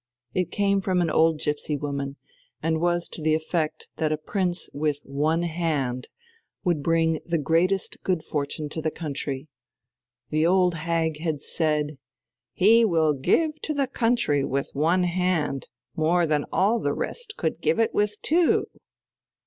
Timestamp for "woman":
1.77-2.15